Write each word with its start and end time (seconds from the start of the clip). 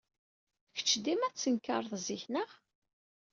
Kečč 0.75 0.89
dima 1.03 1.27
tettenkared 1.29 1.93
zik, 2.05 2.23
naɣ? 2.33 2.49